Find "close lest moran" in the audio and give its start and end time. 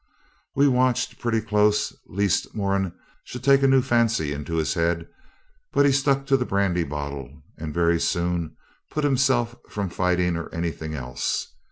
1.41-2.91